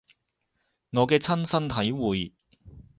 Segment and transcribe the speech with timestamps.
[0.93, 2.33] 我嘅親身體會